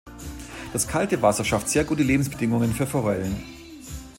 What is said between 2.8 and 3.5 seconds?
Forellen.